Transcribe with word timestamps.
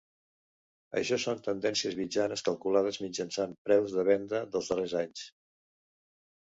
Això 1.01 1.19
són 1.23 1.43
tendències 1.47 1.99
mitjanes 1.99 2.45
calculades 2.49 2.99
mitjançant 3.05 3.55
preus 3.69 3.95
de 4.01 4.09
venda 4.11 4.43
dels 4.57 4.75
darrers 4.75 4.99
anys. 5.07 5.31